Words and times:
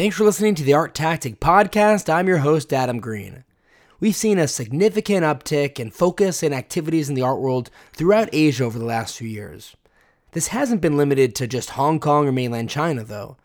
Thanks 0.00 0.16
for 0.16 0.24
listening 0.24 0.54
to 0.54 0.62
the 0.62 0.72
ArtTactic 0.72 1.40
Podcast. 1.40 2.10
I'm 2.10 2.26
your 2.26 2.38
host, 2.38 2.72
Adam 2.72 3.00
Green. 3.00 3.44
We've 4.00 4.16
seen 4.16 4.38
a 4.38 4.48
significant 4.48 5.26
uptick 5.26 5.78
in 5.78 5.90
focus 5.90 6.42
and 6.42 6.54
activities 6.54 7.10
in 7.10 7.14
the 7.14 7.20
art 7.20 7.38
world 7.38 7.68
throughout 7.92 8.30
Asia 8.32 8.64
over 8.64 8.78
the 8.78 8.86
last 8.86 9.18
few 9.18 9.28
years. 9.28 9.76
This 10.32 10.46
hasn't 10.46 10.80
been 10.80 10.96
limited 10.96 11.34
to 11.34 11.46
just 11.46 11.72
Hong 11.72 12.00
Kong 12.00 12.26
or 12.26 12.32
mainland 12.32 12.70
China, 12.70 13.04
though. 13.04 13.36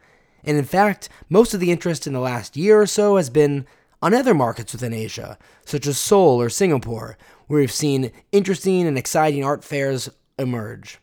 And 0.46 0.55
in 0.55 0.63
fact, 0.63 1.10
most 1.28 1.54
of 1.54 1.60
the 1.60 1.73
interest 1.73 2.07
in 2.07 2.13
the 2.13 2.21
last 2.21 2.55
year 2.55 2.79
or 2.79 2.87
so 2.87 3.17
has 3.17 3.29
been 3.29 3.67
on 4.01 4.13
other 4.13 4.33
markets 4.33 4.71
within 4.71 4.93
Asia, 4.93 5.37
such 5.65 5.85
as 5.85 5.97
Seoul 5.97 6.41
or 6.41 6.49
Singapore, 6.49 7.17
where 7.47 7.59
we've 7.59 7.69
seen 7.69 8.13
interesting 8.31 8.87
and 8.87 8.97
exciting 8.97 9.43
art 9.43 9.65
fairs 9.65 10.09
emerge. 10.39 10.99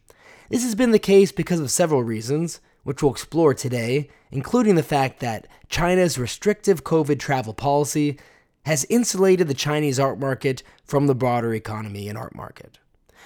This 0.48 0.64
has 0.64 0.74
been 0.74 0.92
the 0.92 0.98
case 0.98 1.30
because 1.30 1.60
of 1.60 1.70
several 1.70 2.02
reasons, 2.02 2.62
which 2.84 3.02
we'll 3.02 3.12
explore 3.12 3.54
today, 3.54 4.08
including 4.30 4.74
the 4.74 4.82
fact 4.82 5.20
that 5.20 5.46
China's 5.68 6.18
restrictive 6.18 6.84
COVID 6.84 7.18
travel 7.18 7.54
policy 7.54 8.18
has 8.64 8.84
insulated 8.88 9.48
the 9.48 9.54
Chinese 9.54 9.98
art 9.98 10.18
market 10.18 10.62
from 10.84 11.07
the 11.07 11.14
broader 11.14 11.54
economy 11.54 12.08
and 12.08 12.16
art 12.16 12.34
market. 12.34 12.79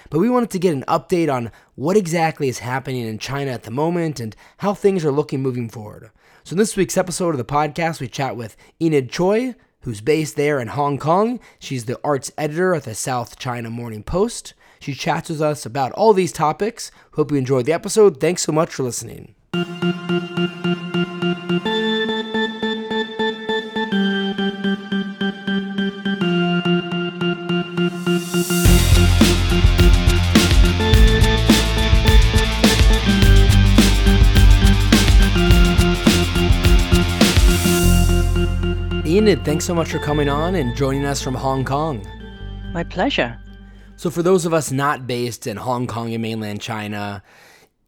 But 0.09 0.19
we 0.19 0.29
wanted 0.29 0.51
to 0.51 0.59
get 0.59 0.73
an 0.73 0.85
update 0.87 1.31
on 1.31 1.51
what 1.75 1.97
exactly 1.97 2.47
is 2.47 2.59
happening 2.59 3.05
in 3.05 3.19
China 3.19 3.51
at 3.51 3.63
the 3.63 3.71
moment 3.71 4.19
and 4.19 4.35
how 4.57 4.73
things 4.73 5.03
are 5.03 5.11
looking 5.11 5.41
moving 5.41 5.69
forward. 5.69 6.11
So, 6.43 6.53
in 6.53 6.57
this 6.57 6.77
week's 6.77 6.97
episode 6.97 7.31
of 7.31 7.37
the 7.37 7.45
podcast, 7.45 7.99
we 7.99 8.07
chat 8.07 8.37
with 8.37 8.55
Enid 8.81 9.11
Tsui, 9.11 9.55
who's 9.81 10.01
based 10.01 10.35
there 10.35 10.59
in 10.59 10.69
Hong 10.69 10.97
Kong. 10.97 11.39
She's 11.59 11.85
the 11.85 11.99
arts 12.03 12.31
editor 12.37 12.73
at 12.73 12.83
the 12.83 12.95
South 12.95 13.37
China 13.37 13.69
Morning 13.69 14.03
Post. 14.03 14.53
She 14.79 14.93
chats 14.93 15.29
with 15.29 15.41
us 15.41 15.65
about 15.65 15.91
all 15.93 16.13
these 16.13 16.31
topics. 16.31 16.91
Hope 17.13 17.31
you 17.31 17.37
enjoyed 17.37 17.65
the 17.65 17.73
episode. 17.73 18.21
Thanks 18.21 18.43
so 18.43 18.51
much 18.51 18.73
for 18.73 18.83
listening. 18.83 19.36
Enid, 39.17 39.43
thanks 39.43 39.65
so 39.65 39.73
much 39.73 39.91
for 39.91 39.99
coming 39.99 40.29
on 40.29 40.55
and 40.55 40.75
joining 40.75 41.05
us 41.05 41.21
from 41.21 41.33
Hong 41.33 41.65
Kong. 41.65 42.05
My 42.73 42.83
pleasure. 42.83 43.37
So, 43.95 44.09
for 44.09 44.21
those 44.21 44.45
of 44.45 44.53
us 44.53 44.71
not 44.71 45.07
based 45.07 45.47
in 45.47 45.57
Hong 45.57 45.87
Kong 45.87 46.13
and 46.13 46.21
mainland 46.21 46.61
China, 46.61 47.23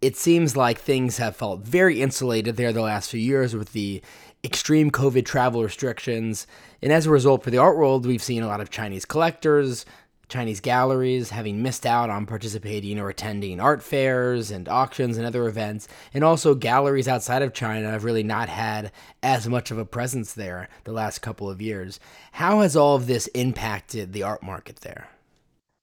it 0.02 0.16
seems 0.16 0.56
like 0.56 0.80
things 0.80 1.18
have 1.18 1.36
felt 1.36 1.62
very 1.62 2.02
insulated 2.02 2.56
there 2.56 2.72
the 2.72 2.82
last 2.82 3.12
few 3.12 3.20
years 3.20 3.56
with 3.56 3.74
the 3.74 4.02
extreme 4.44 4.92
COVID 4.92 5.26
travel 5.26 5.64
restrictions. 5.64 6.48
And 6.82 6.94
as 6.94 7.06
a 7.06 7.12
result, 7.12 7.44
for 7.44 7.52
the 7.52 7.58
art 7.58 7.78
world, 7.78 8.06
we've 8.06 8.24
seen 8.24 8.42
a 8.42 8.48
lot 8.48 8.62
of 8.62 8.70
Chinese 8.70 9.04
collectors, 9.04 9.86
Chinese 10.30 10.62
galleries 10.62 11.32
having 11.32 11.62
missed 11.62 11.86
out 11.86 12.10
on 12.10 12.26
participating 12.26 13.00
or 13.00 13.10
attending 13.10 13.60
art 13.60 13.82
fairs 13.84 14.52
and 14.52 14.70
auctions 14.70 15.18
and 15.18 15.26
other 15.26 15.48
events, 15.48 15.88
and 16.14 16.24
also 16.24 16.56
galleries 16.56 17.08
outside 17.08 17.42
of 17.42 17.54
China 17.54 17.90
have 17.90 18.04
really 18.06 18.24
not 18.24 18.48
had 18.48 18.92
as 19.22 19.50
much 19.50 19.72
of 19.72 19.78
a 19.78 19.86
presence 19.86 20.34
there 20.34 20.70
the 20.84 20.94
last 20.94 21.20
couple 21.20 21.50
of 21.50 21.62
years. 21.62 22.00
How 22.34 22.62
has 22.62 22.76
all 22.76 22.96
of 22.96 23.08
this 23.08 23.28
impacted 23.28 24.14
the 24.14 24.24
art 24.24 24.44
market 24.44 24.78
there? 24.78 25.10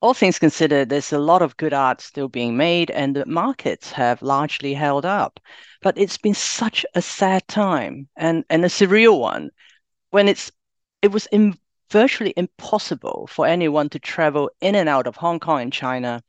All 0.00 0.14
things 0.14 0.38
considered, 0.38 0.88
there's 0.88 1.12
a 1.12 1.18
lot 1.18 1.42
of 1.42 1.56
good 1.56 1.72
art 1.72 2.00
still 2.00 2.28
being 2.28 2.56
made, 2.56 2.90
and 2.90 3.16
the 3.16 3.26
markets 3.26 3.92
have 3.92 4.22
largely 4.22 4.74
held 4.74 5.04
up. 5.04 5.40
But 5.82 5.96
it's 5.98 6.18
been 6.18 6.34
such 6.34 6.84
a 6.94 7.02
sad 7.02 7.46
time 7.48 8.08
and, 8.16 8.44
and 8.50 8.64
a 8.64 8.68
surreal 8.68 9.18
one 9.18 9.50
when 10.10 10.28
it's 10.28 10.50
it 11.02 11.12
was 11.12 11.26
in, 11.26 11.58
virtually 11.90 12.34
impossible 12.36 13.28
for 13.30 13.46
anyone 13.46 13.88
to 13.90 13.98
travel 13.98 14.50
in 14.60 14.74
and 14.74 14.88
out 14.88 15.06
of 15.06 15.16
Hong 15.16 15.40
Kong 15.40 15.60
and 15.60 15.72
China 15.72 16.22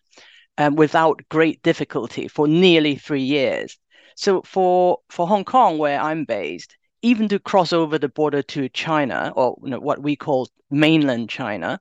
um, 0.57 0.75
without 0.75 1.21
great 1.29 1.61
difficulty 1.63 2.27
for 2.27 2.47
nearly 2.47 2.95
three 2.95 3.23
years. 3.23 3.77
So 4.15 4.41
for 4.43 4.99
for 5.09 5.27
Hong 5.27 5.45
Kong, 5.45 5.77
where 5.77 5.99
I'm 5.99 6.25
based, 6.25 6.77
even 7.01 7.27
to 7.29 7.39
cross 7.39 7.73
over 7.73 7.97
the 7.97 8.09
border 8.09 8.41
to 8.43 8.69
China, 8.69 9.31
or 9.35 9.57
you 9.63 9.69
know, 9.69 9.79
what 9.79 10.01
we 10.01 10.15
call 10.15 10.49
mainland 10.69 11.29
China, 11.29 11.79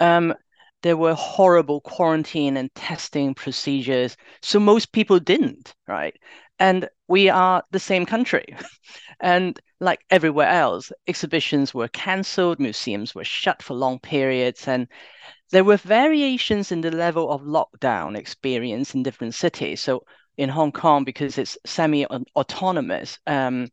um, 0.00 0.34
there 0.82 0.96
were 0.96 1.14
horrible 1.14 1.80
quarantine 1.80 2.56
and 2.56 2.72
testing 2.74 3.34
procedures. 3.34 4.16
So 4.42 4.60
most 4.60 4.92
people 4.92 5.18
didn't, 5.18 5.74
right? 5.86 6.14
And 6.58 6.88
we 7.08 7.28
are 7.28 7.62
the 7.70 7.80
same 7.80 8.06
country. 8.06 8.56
and 9.20 9.58
like 9.80 10.00
everywhere 10.10 10.48
else, 10.48 10.92
exhibitions 11.06 11.74
were 11.74 11.88
cancelled, 11.88 12.60
museums 12.60 13.14
were 13.14 13.24
shut 13.24 13.62
for 13.62 13.74
long 13.74 13.98
periods, 14.00 14.66
and 14.68 14.88
there 15.50 15.64
were 15.64 15.76
variations 15.76 16.72
in 16.72 16.80
the 16.80 16.90
level 16.90 17.30
of 17.30 17.42
lockdown 17.42 18.16
experience 18.16 18.94
in 18.94 19.02
different 19.02 19.34
cities. 19.34 19.80
So 19.80 20.04
in 20.36 20.48
Hong 20.48 20.72
Kong, 20.72 21.04
because 21.04 21.38
it's 21.38 21.58
semi-autonomous, 21.64 23.18
um, 23.26 23.68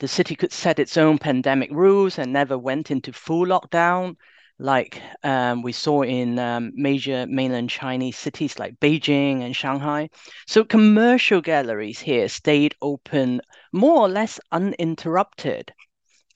the 0.00 0.08
city 0.08 0.36
could 0.36 0.52
set 0.52 0.78
its 0.78 0.96
own 0.96 1.18
pandemic 1.18 1.70
rules 1.72 2.18
and 2.18 2.32
never 2.32 2.56
went 2.56 2.90
into 2.90 3.12
full 3.12 3.46
lockdown 3.46 4.16
like 4.58 5.00
um, 5.22 5.62
we 5.62 5.72
saw 5.72 6.02
in 6.02 6.38
um, 6.38 6.72
major 6.74 7.26
mainland 7.28 7.70
Chinese 7.70 8.16
cities 8.16 8.58
like 8.58 8.78
Beijing 8.80 9.42
and 9.42 9.54
Shanghai. 9.54 10.10
So 10.46 10.64
commercial 10.64 11.40
galleries 11.40 12.00
here 12.00 12.28
stayed 12.28 12.74
open 12.82 13.40
more 13.72 14.00
or 14.00 14.08
less 14.08 14.40
uninterrupted. 14.50 15.72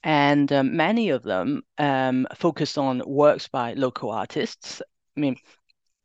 And 0.05 0.53
um, 0.53 0.77
many 0.77 1.11
of 1.11 1.23
them 1.23 1.63
um, 1.79 2.27
focused 2.35 2.79
on 2.79 3.03
works 3.07 3.49
by 3.49 3.75
local 3.75 4.11
artists. 4.11 4.83
I 5.17 5.21
mean, 5.21 5.37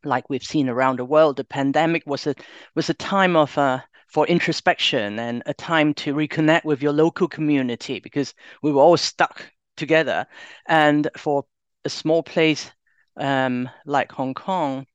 like 0.04 0.28
we've 0.30 0.42
seen 0.44 0.68
around 0.68 0.98
the 0.98 1.04
world, 1.04 1.36
the 1.36 1.44
pandemic 1.44 2.02
was 2.06 2.26
a 2.26 2.34
was 2.74 2.90
a 2.90 2.94
time 2.94 3.36
of 3.36 3.56
uh, 3.58 3.80
for 4.08 4.26
introspection 4.26 5.18
and 5.18 5.42
a 5.46 5.54
time 5.54 5.94
to 5.94 6.14
reconnect 6.14 6.64
with 6.64 6.82
your 6.82 6.92
local 6.92 7.28
community 7.28 8.00
because 8.00 8.34
we 8.62 8.72
were 8.72 8.82
all 8.82 8.96
stuck 8.96 9.50
together. 9.76 10.26
And 10.66 11.08
for 11.16 11.44
a 11.88 11.90
small 11.90 12.22
place 12.22 12.70
um, 13.16 13.66
like 13.86 14.12
Hong 14.12 14.34
Kong, 14.34 14.86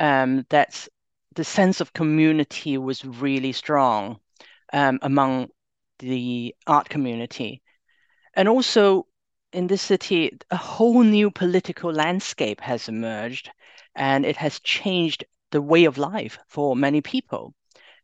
um, 0.00 0.44
that's 0.50 0.88
the 1.36 1.44
sense 1.44 1.80
of 1.80 1.92
community 1.92 2.76
was 2.76 3.04
really 3.04 3.52
strong 3.52 4.18
um, 4.72 4.98
among 5.02 5.50
the 6.00 6.52
art 6.66 6.88
community. 6.88 7.62
And 8.34 8.48
also 8.48 9.06
in 9.52 9.68
this 9.68 9.82
city, 9.82 10.36
a 10.50 10.56
whole 10.56 11.04
new 11.04 11.30
political 11.30 11.92
landscape 11.92 12.60
has 12.60 12.88
emerged 12.88 13.52
and 13.94 14.26
it 14.26 14.36
has 14.36 14.58
changed 14.58 15.24
the 15.52 15.62
way 15.62 15.84
of 15.84 15.98
life 15.98 16.36
for 16.48 16.74
many 16.74 17.00
people. 17.00 17.54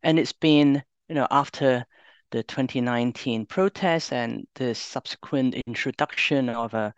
And 0.03 0.17
it's 0.17 0.31
been, 0.49 0.81
you 1.09 1.15
know, 1.15 1.27
after 1.29 1.85
the 2.31 2.43
2019 2.43 3.45
protests 3.45 4.13
and 4.13 4.47
the 4.55 4.73
subsequent 4.73 5.55
introduction 5.67 6.47
of 6.47 6.73
a 6.73 6.93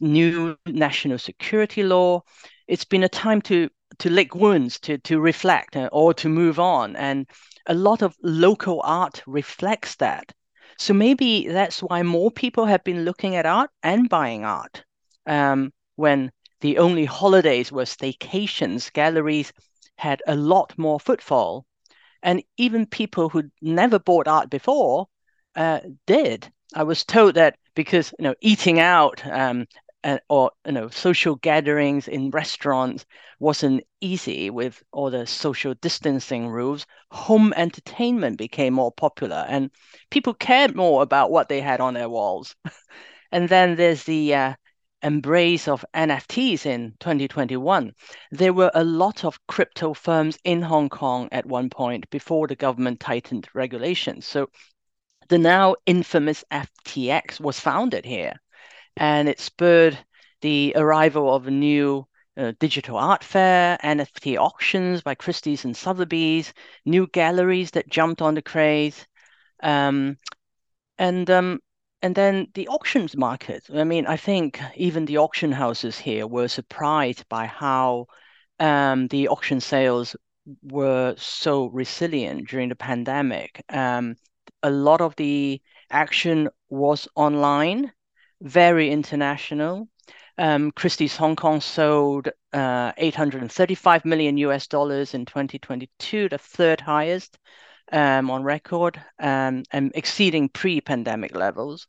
new 0.00 0.56
national 0.66 1.18
security 1.18 1.82
law. 1.82 2.22
It's 2.66 2.84
been 2.84 3.04
a 3.04 3.08
time 3.08 3.42
to 3.42 3.68
to 3.98 4.10
lick 4.10 4.34
wounds, 4.34 4.78
to 4.80 4.98
to 4.98 5.20
reflect, 5.20 5.76
uh, 5.76 5.88
or 5.92 6.14
to 6.14 6.28
move 6.28 6.58
on, 6.60 6.96
and 6.96 7.26
a 7.66 7.74
lot 7.74 8.02
of 8.02 8.14
local 8.22 8.80
art 8.84 9.22
reflects 9.26 9.96
that. 9.96 10.32
So 10.78 10.94
maybe 10.94 11.48
that's 11.48 11.82
why 11.82 12.02
more 12.02 12.30
people 12.30 12.66
have 12.66 12.84
been 12.84 13.04
looking 13.04 13.34
at 13.36 13.46
art 13.46 13.70
and 13.82 14.08
buying 14.08 14.44
art. 14.44 14.84
Um, 15.26 15.72
when 15.96 16.30
the 16.60 16.78
only 16.78 17.04
holidays 17.04 17.72
were 17.72 17.84
staycations, 17.84 18.92
galleries 18.92 19.52
had 19.96 20.22
a 20.26 20.36
lot 20.36 20.78
more 20.78 21.00
footfall, 21.00 21.66
and 22.22 22.42
even 22.56 22.86
people 22.86 23.28
who'd 23.28 23.50
never 23.60 23.98
bought 23.98 24.28
art 24.28 24.50
before 24.50 25.08
uh, 25.56 25.80
did. 26.06 26.52
I 26.74 26.82
was 26.82 27.04
told 27.04 27.34
that 27.34 27.56
because 27.74 28.12
you 28.18 28.24
know 28.24 28.34
eating 28.40 28.78
out 28.80 29.24
um, 29.26 29.66
or 30.28 30.52
you 30.66 30.72
know 30.72 30.88
social 30.88 31.36
gatherings 31.36 32.08
in 32.08 32.30
restaurants 32.30 33.04
wasn't 33.40 33.84
easy 34.00 34.50
with 34.50 34.82
all 34.92 35.10
the 35.10 35.26
social 35.26 35.74
distancing 35.74 36.48
rules 36.48 36.86
home 37.10 37.52
entertainment 37.56 38.38
became 38.38 38.74
more 38.74 38.92
popular 38.92 39.44
and 39.48 39.70
people 40.10 40.34
cared 40.34 40.76
more 40.76 41.02
about 41.02 41.30
what 41.30 41.48
they 41.48 41.60
had 41.60 41.80
on 41.80 41.94
their 41.94 42.08
walls. 42.08 42.54
And 43.30 43.46
then 43.50 43.76
there's 43.76 44.04
the 44.04 44.34
uh, 44.34 44.54
embrace 45.02 45.68
of 45.68 45.84
nfts 45.94 46.64
in 46.64 46.94
2021 46.98 47.92
there 48.30 48.54
were 48.54 48.70
a 48.74 48.82
lot 48.82 49.22
of 49.24 49.38
crypto 49.46 49.92
firms 49.92 50.38
in 50.44 50.62
hong 50.62 50.88
kong 50.88 51.28
at 51.30 51.44
one 51.44 51.68
point 51.68 52.08
before 52.10 52.46
the 52.48 52.56
government 52.56 52.98
tightened 52.98 53.46
regulations. 53.54 54.26
So 54.26 54.48
the 55.28 55.38
now 55.38 55.76
infamous 55.86 56.44
FTX 56.50 57.40
was 57.40 57.60
founded 57.60 58.04
here, 58.04 58.34
and 58.96 59.28
it 59.28 59.40
spurred 59.40 59.98
the 60.40 60.72
arrival 60.76 61.34
of 61.34 61.46
a 61.46 61.50
new 61.50 62.06
uh, 62.36 62.52
digital 62.60 62.96
art 62.96 63.24
fair, 63.24 63.78
NFT 63.82 64.38
auctions 64.38 65.02
by 65.02 65.14
Christie's 65.14 65.64
and 65.64 65.76
Sotheby's, 65.76 66.52
new 66.84 67.06
galleries 67.08 67.72
that 67.72 67.88
jumped 67.88 68.22
on 68.22 68.34
the 68.34 68.42
craze. 68.42 69.06
Um, 69.62 70.16
and 70.98 71.28
um, 71.30 71.60
and 72.02 72.14
then 72.14 72.46
the 72.54 72.68
auctions 72.68 73.16
market. 73.16 73.64
I 73.74 73.84
mean, 73.84 74.06
I 74.06 74.16
think 74.16 74.60
even 74.76 75.04
the 75.04 75.18
auction 75.18 75.52
houses 75.52 75.98
here 75.98 76.26
were 76.26 76.48
surprised 76.48 77.28
by 77.28 77.46
how 77.46 78.06
um, 78.60 79.08
the 79.08 79.28
auction 79.28 79.60
sales 79.60 80.14
were 80.62 81.14
so 81.16 81.66
resilient 81.66 82.48
during 82.48 82.68
the 82.68 82.76
pandemic. 82.76 83.64
A 84.62 84.70
lot 84.70 85.00
of 85.00 85.14
the 85.16 85.60
action 85.90 86.48
was 86.68 87.08
online, 87.14 87.92
very 88.40 88.90
international. 88.90 89.88
Um, 90.36 90.70
Christie's 90.72 91.16
Hong 91.16 91.36
Kong 91.36 91.60
sold 91.60 92.28
uh, 92.52 92.92
835 92.96 94.04
million 94.04 94.36
US 94.38 94.66
dollars 94.68 95.14
in 95.14 95.26
2022, 95.26 96.28
the 96.28 96.38
third 96.38 96.80
highest 96.80 97.38
um, 97.92 98.30
on 98.30 98.42
record, 98.42 99.02
um, 99.18 99.64
and 99.72 99.92
exceeding 99.94 100.48
pre-pandemic 100.48 101.34
levels. 101.34 101.88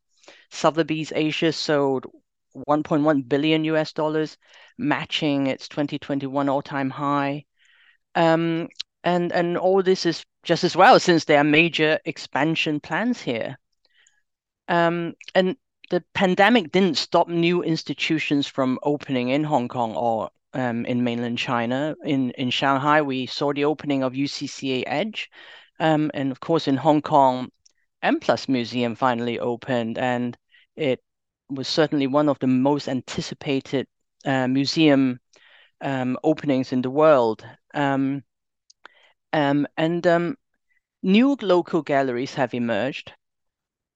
Sotheby's 0.52 1.12
Asia 1.16 1.52
sold 1.52 2.06
1.1 2.68 3.28
billion 3.28 3.64
US 3.66 3.94
dollars, 3.94 4.38
matching 4.78 5.48
its 5.48 5.68
2021 5.68 6.50
all-time 6.50 6.90
high. 6.90 7.46
Um, 8.16 8.68
and 9.04 9.32
and 9.32 9.58
all 9.58 9.82
this 9.82 10.06
is 10.06 10.26
just 10.44 10.64
as 10.64 10.76
well 10.76 11.00
since 11.00 11.26
there 11.26 11.40
are 11.40 11.44
major 11.44 12.00
expansion 12.06 12.80
plans 12.80 13.22
here. 13.22 13.58
Um, 14.68 15.16
and 15.36 15.56
the 15.90 16.04
pandemic 16.14 16.72
didn't 16.72 16.98
stop 16.98 17.28
new 17.28 17.64
institutions 17.64 18.48
from 18.48 18.80
opening 18.84 19.30
in 19.30 19.44
Hong 19.44 19.68
Kong 19.68 19.96
or 19.96 20.30
um, 20.54 20.86
in 20.86 21.04
mainland 21.04 21.38
China. 21.38 21.96
In 22.04 22.32
in 22.32 22.50
Shanghai, 22.50 23.02
we 23.02 23.26
saw 23.26 23.54
the 23.54 23.66
opening 23.66 24.04
of 24.04 24.14
UCCA 24.14 24.84
Edge, 24.86 25.30
um, 25.80 26.12
and 26.14 26.32
of 26.32 26.40
course 26.40 26.68
in 26.68 26.78
Hong 26.78 27.02
Kong, 27.02 27.52
M 28.04 28.20
Plus 28.20 28.48
Museum 28.48 28.96
finally 28.96 29.40
opened, 29.40 29.98
and 29.98 30.38
it 30.76 31.02
was 31.50 31.68
certainly 31.68 32.08
one 32.08 32.30
of 32.30 32.40
the 32.40 32.48
most 32.48 32.88
anticipated 32.88 33.88
uh, 34.26 34.48
museum 34.48 35.20
um, 35.82 36.18
openings 36.24 36.72
in 36.72 36.82
the 36.82 36.90
world. 36.90 37.46
Um, 37.74 38.24
and 39.32 40.08
um, 40.08 40.36
new 41.04 41.38
local 41.42 41.82
galleries 41.82 42.34
have 42.34 42.54
emerged, 42.54 43.14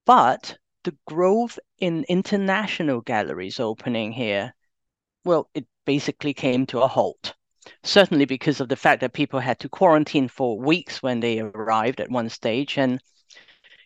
but 0.06 0.56
the 0.84 0.96
growth 1.06 1.58
in 1.78 2.04
international 2.08 3.00
galleries 3.00 3.58
opening 3.58 4.12
here, 4.12 4.54
well, 5.24 5.48
it 5.54 5.66
basically 5.86 6.34
came 6.34 6.66
to 6.66 6.82
a 6.82 6.88
halt. 6.88 7.34
Certainly 7.82 8.26
because 8.26 8.60
of 8.60 8.68
the 8.68 8.76
fact 8.76 9.00
that 9.00 9.14
people 9.14 9.40
had 9.40 9.58
to 9.60 9.68
quarantine 9.68 10.28
for 10.28 10.58
weeks 10.58 11.02
when 11.02 11.20
they 11.20 11.40
arrived 11.40 12.00
at 12.00 12.10
one 12.10 12.28
stage, 12.28 12.76
and 12.76 13.00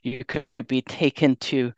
you 0.03 0.25
could 0.25 0.47
be 0.67 0.83
taken 0.83 1.37
to 1.37 1.73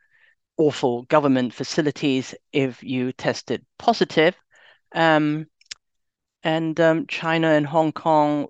awful 0.57 1.03
government 1.03 1.53
facilities 1.53 2.33
if 2.51 2.83
you 2.83 3.11
tested 3.13 3.63
positive. 3.77 4.35
Um, 4.93 5.45
and 6.43 6.79
um, 6.79 7.05
China 7.07 7.49
and 7.49 7.65
Hong 7.67 7.91
Kong 7.91 8.47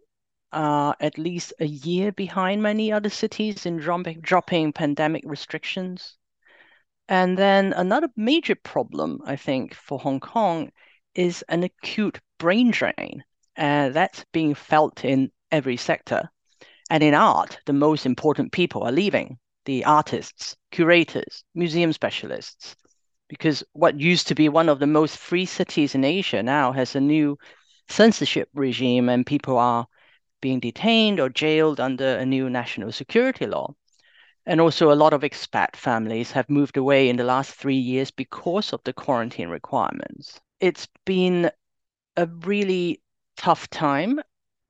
are 0.54 0.96
at 1.00 1.18
least 1.18 1.54
a 1.60 1.66
year 1.66 2.12
behind 2.12 2.62
many 2.62 2.92
other 2.92 3.10
cities 3.10 3.66
in 3.66 3.78
dropping, 3.78 4.22
dropping 4.22 4.74
pandemic 4.74 5.24
restrictions. 5.26 6.18
And 7.08 7.38
then 7.38 7.74
another 7.74 8.10
major 8.16 8.56
problem, 8.56 9.20
I 9.26 9.36
think, 9.36 9.74
for 9.74 10.00
Hong 10.00 10.20
Kong 10.20 10.72
is 11.16 11.44
an 11.50 11.64
acute 11.64 12.20
brain 12.38 12.72
drain. 12.72 13.24
Uh, 13.58 13.90
that's 13.90 14.26
being 14.32 14.54
felt 14.54 15.04
in 15.04 15.32
every 15.52 15.78
sector. 15.78 16.30
And 16.90 17.04
in 17.04 17.14
art, 17.14 17.60
the 17.66 17.74
most 17.74 18.06
important 18.06 18.52
people 18.52 18.84
are 18.84 18.92
leaving 18.92 19.38
the 19.66 19.86
artists, 19.86 20.56
curators, 20.72 21.44
museum 21.54 21.94
specialists. 21.94 22.76
Because 23.30 23.64
what 23.74 24.00
used 24.00 24.28
to 24.28 24.36
be 24.36 24.50
one 24.50 24.70
of 24.70 24.80
the 24.80 24.88
most 24.88 25.18
free 25.18 25.46
cities 25.46 25.96
in 25.96 26.04
Asia 26.04 26.42
now 26.44 26.72
has 26.72 26.96
a 26.96 27.00
new 27.00 27.38
censorship 27.88 28.50
regime, 28.54 29.10
and 29.10 29.26
people 29.26 29.58
are 29.58 29.86
being 30.42 30.60
detained 30.60 31.20
or 31.20 31.30
jailed 31.30 31.80
under 31.80 32.18
a 32.18 32.26
new 32.26 32.50
national 32.50 32.92
security 32.92 33.46
law. 33.46 33.74
And 34.46 34.60
also, 34.60 34.92
a 34.92 34.96
lot 34.96 35.14
of 35.14 35.22
expat 35.22 35.76
families 35.76 36.32
have 36.32 36.50
moved 36.50 36.78
away 36.78 37.10
in 37.10 37.16
the 37.16 37.24
last 37.24 37.54
three 37.54 37.78
years 37.78 38.12
because 38.12 38.74
of 38.74 38.84
the 38.84 38.94
quarantine 38.94 39.50
requirements. 39.50 40.40
It's 40.60 40.88
been 41.06 41.52
a 42.18 42.26
really 42.26 43.02
tough 43.38 43.70
time, 43.70 44.20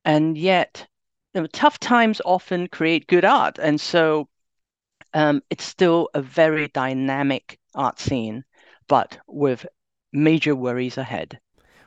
and 0.04 0.36
yet, 0.36 0.86
you 1.34 1.40
know, 1.40 1.46
tough 1.46 1.78
times 1.78 2.20
often 2.24 2.68
create 2.68 3.06
good 3.06 3.24
art. 3.24 3.58
And 3.58 3.80
so, 3.80 4.28
um, 5.14 5.42
it's 5.50 5.64
still 5.64 6.10
a 6.14 6.22
very 6.22 6.68
dynamic 6.68 7.58
art 7.74 7.98
scene, 7.98 8.44
but 8.88 9.18
with 9.26 9.66
major 10.12 10.54
worries 10.54 10.98
ahead. 10.98 11.40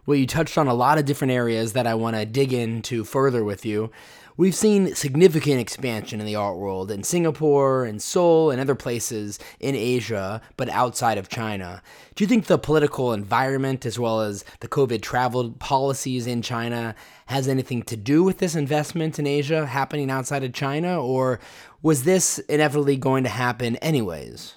Well, 0.05 0.17
you 0.17 0.27
touched 0.27 0.57
on 0.57 0.67
a 0.67 0.73
lot 0.73 0.99
of 0.99 1.05
different 1.05 1.33
areas 1.33 1.73
that 1.73 1.87
I 1.87 1.95
want 1.95 2.15
to 2.15 2.25
dig 2.25 2.53
into 2.53 3.03
further 3.03 3.43
with 3.43 3.65
you. 3.65 3.91
We've 4.37 4.53
seen 4.53 4.93
significant 4.93 5.61
expansion 5.61 6.19
in 6.19 6.25
the 6.25 6.35
art 6.35 6.57
world 6.57 6.91
in 6.91 7.03
Singapore 7.03 7.85
and 7.85 8.01
Seoul 8.01 8.51
and 8.51 8.59
other 8.59 8.75
places 8.75 9.39
in 9.61 9.75
Asia, 9.75 10.41
but 10.57 10.67
outside 10.69 11.17
of 11.17 11.29
China. 11.29 11.81
Do 12.13 12.23
you 12.23 12.27
think 12.27 12.45
the 12.45 12.57
political 12.57 13.13
environment, 13.13 13.85
as 13.85 13.97
well 13.97 14.21
as 14.21 14.43
the 14.59 14.67
COVID 14.67 15.01
travel 15.01 15.51
policies 15.51 16.27
in 16.27 16.41
China, 16.41 16.95
has 17.27 17.47
anything 17.47 17.81
to 17.83 17.95
do 17.95 18.23
with 18.23 18.39
this 18.39 18.55
investment 18.55 19.17
in 19.17 19.25
Asia 19.25 19.65
happening 19.65 20.11
outside 20.11 20.43
of 20.43 20.53
China, 20.53 21.01
or 21.01 21.39
was 21.81 22.03
this 22.03 22.37
inevitably 22.39 22.97
going 22.97 23.23
to 23.23 23.29
happen 23.29 23.77
anyways? 23.77 24.53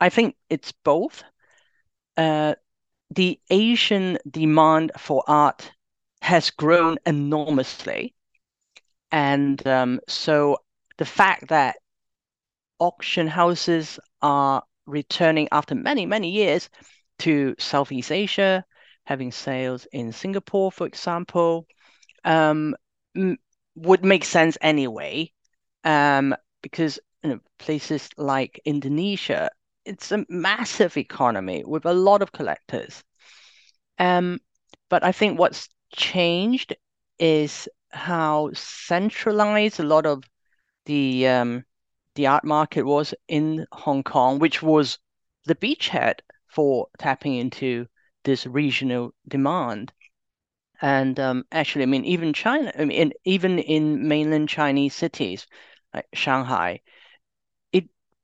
I 0.00 0.10
think 0.10 0.36
it's 0.48 0.72
both. 0.72 1.24
Uh, 2.16 2.54
the 3.10 3.40
Asian 3.50 4.18
demand 4.30 4.92
for 4.98 5.22
art 5.26 5.72
has 6.22 6.50
grown 6.50 6.98
enormously. 7.06 8.14
And 9.12 9.64
um, 9.66 10.00
so 10.08 10.58
the 10.98 11.04
fact 11.06 11.48
that 11.48 11.76
auction 12.78 13.26
houses 13.26 13.98
are 14.22 14.62
returning 14.86 15.48
after 15.52 15.74
many, 15.74 16.06
many 16.06 16.30
years 16.30 16.68
to 17.20 17.54
Southeast 17.58 18.12
Asia, 18.12 18.64
having 19.04 19.32
sales 19.32 19.86
in 19.92 20.12
Singapore, 20.12 20.70
for 20.70 20.86
example, 20.86 21.66
um, 22.24 22.76
m- 23.16 23.38
would 23.76 24.04
make 24.04 24.24
sense 24.24 24.58
anyway, 24.62 25.32
um, 25.84 26.34
because 26.62 26.98
you 27.22 27.30
know, 27.30 27.40
places 27.58 28.08
like 28.16 28.60
Indonesia, 28.64 29.50
it's 29.88 30.12
a 30.12 30.24
massive 30.28 30.96
economy 30.96 31.64
with 31.66 31.86
a 31.86 31.94
lot 31.94 32.22
of 32.22 32.32
collectors. 32.32 33.02
Um, 33.98 34.38
but 34.88 35.02
I 35.02 35.12
think 35.12 35.38
what's 35.38 35.68
changed 35.92 36.76
is 37.18 37.68
how 37.90 38.50
centralized 38.54 39.80
a 39.80 39.84
lot 39.84 40.06
of 40.06 40.24
the 40.84 41.26
um, 41.26 41.64
the 42.14 42.26
art 42.26 42.44
market 42.44 42.84
was 42.84 43.14
in 43.28 43.66
Hong 43.72 44.02
Kong, 44.02 44.38
which 44.38 44.62
was 44.62 44.98
the 45.44 45.54
beachhead 45.54 46.20
for 46.48 46.88
tapping 46.98 47.34
into 47.36 47.86
this 48.24 48.46
regional 48.46 49.14
demand. 49.26 49.92
And 50.80 51.18
um, 51.18 51.44
actually, 51.50 51.84
I 51.84 51.86
mean, 51.86 52.04
even 52.04 52.32
China, 52.32 52.72
I 52.78 52.84
mean, 52.84 53.12
even 53.24 53.58
in 53.58 54.06
mainland 54.06 54.48
Chinese 54.48 54.94
cities 54.94 55.46
like 55.94 56.06
Shanghai, 56.12 56.80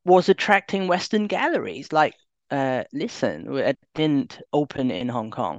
was 0.05 0.29
attracting 0.29 0.87
Western 0.87 1.27
galleries 1.27 1.93
like 1.93 2.15
uh, 2.51 2.85
Lisson, 2.93 3.57
it 3.57 3.79
didn't 3.95 4.41
open 4.53 4.91
in 4.91 5.09
Hong 5.09 5.31
Kong. 5.31 5.59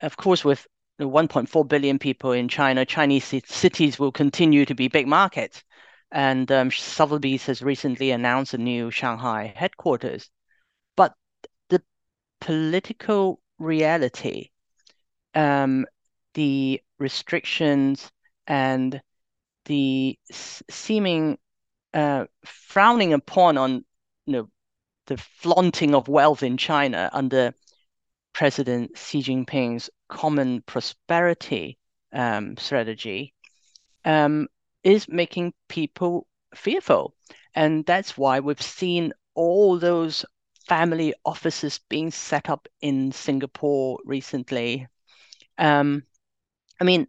Of 0.00 0.16
course, 0.16 0.44
with 0.44 0.66
1.4 0.98 1.68
billion 1.68 1.98
people 1.98 2.32
in 2.32 2.48
China, 2.48 2.84
Chinese 2.84 3.32
cities 3.46 3.98
will 3.98 4.12
continue 4.12 4.64
to 4.66 4.74
be 4.74 4.88
big 4.88 5.06
markets. 5.06 5.62
And 6.10 6.50
um, 6.50 6.70
Sotheby's 6.70 7.46
has 7.46 7.62
recently 7.62 8.10
announced 8.10 8.54
a 8.54 8.58
new 8.58 8.90
Shanghai 8.90 9.52
headquarters. 9.54 10.28
But 10.96 11.14
the 11.68 11.82
political 12.40 13.40
reality, 13.58 14.50
um, 15.34 15.86
the 16.34 16.82
restrictions, 16.98 18.10
and 18.46 19.00
the 19.66 20.18
seeming 20.32 21.38
uh, 21.94 22.26
frowning 22.44 23.12
upon 23.12 23.58
on 23.58 23.84
you 24.26 24.32
know 24.32 24.48
the 25.06 25.16
flaunting 25.16 25.94
of 25.94 26.08
wealth 26.08 26.42
in 26.42 26.56
China 26.56 27.10
under 27.12 27.52
President 28.32 28.96
Xi 28.96 29.22
Jinping's 29.22 29.90
common 30.08 30.62
prosperity 30.62 31.78
um, 32.12 32.56
strategy 32.56 33.34
um, 34.04 34.48
is 34.82 35.08
making 35.08 35.52
people 35.68 36.26
fearful. 36.54 37.14
And 37.54 37.84
that's 37.84 38.16
why 38.16 38.40
we've 38.40 38.62
seen 38.62 39.12
all 39.34 39.78
those 39.78 40.24
family 40.68 41.14
offices 41.24 41.80
being 41.88 42.10
set 42.10 42.48
up 42.48 42.68
in 42.80 43.12
Singapore 43.12 43.98
recently. 44.04 44.86
Um, 45.58 46.04
I 46.80 46.84
mean, 46.84 47.08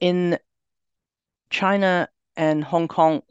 in 0.00 0.38
China 1.50 2.08
and 2.36 2.64
Hong 2.64 2.88
Kong, 2.88 3.22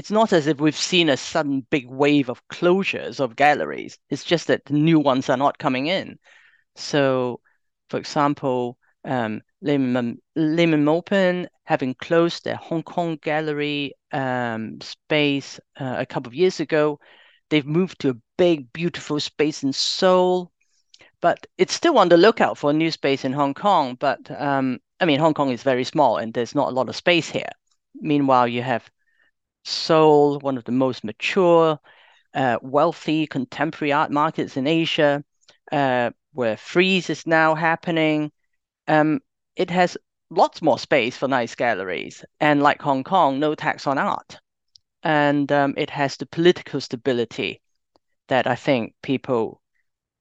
it's 0.00 0.10
not 0.10 0.32
as 0.32 0.46
if 0.46 0.58
we've 0.58 0.74
seen 0.74 1.10
a 1.10 1.16
sudden 1.18 1.60
big 1.68 1.86
wave 1.90 2.30
of 2.30 2.48
closures 2.48 3.20
of 3.20 3.36
galleries. 3.36 3.98
It's 4.08 4.24
just 4.24 4.46
that 4.46 4.64
the 4.64 4.72
new 4.72 4.98
ones 4.98 5.28
are 5.28 5.36
not 5.36 5.58
coming 5.58 5.88
in. 5.88 6.18
So, 6.74 7.40
for 7.90 7.98
example, 7.98 8.78
um, 9.04 9.42
Lehmann 9.60 10.16
Maupin 10.34 11.48
having 11.64 11.92
closed 11.92 12.44
their 12.44 12.56
Hong 12.56 12.82
Kong 12.82 13.18
gallery 13.20 13.92
um, 14.10 14.80
space 14.80 15.60
uh, 15.78 15.96
a 15.98 16.06
couple 16.06 16.30
of 16.30 16.34
years 16.34 16.60
ago, 16.60 16.98
they've 17.50 17.66
moved 17.66 18.00
to 18.00 18.08
a 18.08 18.20
big, 18.38 18.72
beautiful 18.72 19.20
space 19.20 19.62
in 19.62 19.74
Seoul. 19.74 20.50
But 21.20 21.46
it's 21.58 21.74
still 21.74 21.98
on 21.98 22.08
the 22.08 22.16
lookout 22.16 22.56
for 22.56 22.70
a 22.70 22.72
new 22.72 22.90
space 22.90 23.26
in 23.26 23.34
Hong 23.34 23.52
Kong. 23.52 23.98
But 24.00 24.30
um, 24.30 24.78
I 24.98 25.04
mean, 25.04 25.20
Hong 25.20 25.34
Kong 25.34 25.50
is 25.50 25.62
very 25.62 25.84
small 25.84 26.16
and 26.16 26.32
there's 26.32 26.54
not 26.54 26.68
a 26.68 26.74
lot 26.74 26.88
of 26.88 26.96
space 26.96 27.28
here. 27.28 27.52
Meanwhile, 28.00 28.48
you 28.48 28.62
have 28.62 28.90
Seoul, 29.64 30.38
one 30.40 30.56
of 30.56 30.64
the 30.64 30.72
most 30.72 31.04
mature, 31.04 31.78
uh, 32.34 32.58
wealthy 32.62 33.26
contemporary 33.26 33.92
art 33.92 34.10
markets 34.10 34.56
in 34.56 34.66
Asia, 34.66 35.24
uh, 35.72 36.10
where 36.32 36.56
Frieze 36.56 37.10
is 37.10 37.26
now 37.26 37.54
happening. 37.54 38.32
Um, 38.88 39.20
it 39.56 39.70
has 39.70 39.96
lots 40.30 40.62
more 40.62 40.78
space 40.78 41.16
for 41.16 41.28
nice 41.28 41.54
galleries, 41.54 42.24
and 42.40 42.62
like 42.62 42.80
Hong 42.80 43.04
Kong, 43.04 43.38
no 43.38 43.54
tax 43.54 43.86
on 43.86 43.98
art, 43.98 44.38
and 45.02 45.50
um, 45.52 45.74
it 45.76 45.90
has 45.90 46.16
the 46.16 46.26
political 46.26 46.80
stability 46.80 47.60
that 48.28 48.46
I 48.46 48.54
think 48.54 48.94
people 49.02 49.60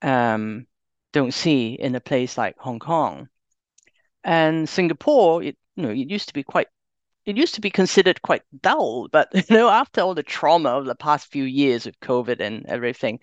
um, 0.01 0.65
don't 1.13 1.33
see 1.33 1.73
in 1.73 1.95
a 1.95 2.01
place 2.01 2.37
like 2.37 2.55
Hong 2.57 2.79
Kong. 2.79 3.29
And 4.23 4.67
Singapore, 4.67 5.43
it 5.43 5.57
you 5.75 5.83
know, 5.83 5.91
it 5.91 6.09
used 6.09 6.27
to 6.27 6.33
be 6.33 6.43
quite 6.43 6.67
it 7.29 7.37
used 7.37 7.55
to 7.55 7.61
be 7.61 7.69
considered 7.69 8.21
quite 8.21 8.41
dull, 8.61 9.07
but 9.09 9.29
you 9.33 9.55
know, 9.55 9.69
after 9.69 10.01
all 10.01 10.15
the 10.15 10.23
trauma 10.23 10.69
of 10.69 10.85
the 10.85 10.95
past 10.95 11.27
few 11.27 11.43
years 11.43 11.85
of 11.85 11.99
COVID 11.99 12.39
and 12.39 12.65
everything, 12.65 13.19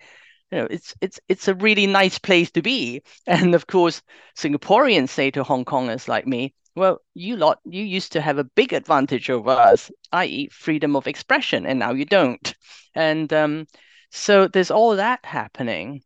you 0.51 0.59
know, 0.59 0.67
it's 0.69 0.95
it's 1.01 1.19
it's 1.27 1.47
a 1.47 1.55
really 1.55 1.87
nice 1.87 2.17
place 2.19 2.51
to 2.51 2.61
be. 2.61 3.01
And 3.27 3.53
of 3.55 3.67
course, 3.67 4.01
Singaporeans 4.37 5.09
say 5.09 5.31
to 5.31 5.43
Hong 5.43 5.65
Kongers 5.65 6.07
like 6.07 6.25
me, 6.25 6.53
well, 6.75 7.01
you 7.15 7.35
lot, 7.35 7.59
you 7.65 7.83
used 7.83 8.13
to 8.13 8.21
have 8.21 8.37
a 8.37 8.43
big 8.43 8.71
advantage 8.71 9.29
over 9.29 9.49
us, 9.49 9.91
i.e., 10.13 10.49
freedom 10.49 10.95
of 10.95 11.07
expression, 11.07 11.65
and 11.65 11.79
now 11.79 11.91
you 11.93 12.05
don't. 12.05 12.55
And 12.95 13.31
um, 13.31 13.67
so 14.09 14.47
there's 14.47 14.71
all 14.71 14.95
that 14.95 15.23
happening, 15.23 16.01